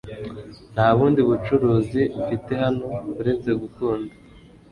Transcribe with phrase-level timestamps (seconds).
[0.73, 2.87] nta bundi bucuruzi mfite hano
[3.21, 4.11] uretse gukunda